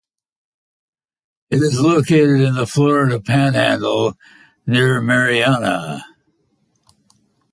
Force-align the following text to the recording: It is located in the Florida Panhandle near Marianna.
It 1.51 1.57
is 1.61 1.79
located 1.79 2.41
in 2.41 2.55
the 2.55 2.65
Florida 2.65 3.19
Panhandle 3.19 4.15
near 4.65 4.99
Marianna. 4.99 6.03